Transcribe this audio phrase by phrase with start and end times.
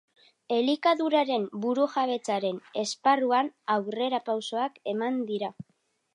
[0.55, 5.55] Elikaduraren burujabetzaren esparruan aurrerapausoak eman dira.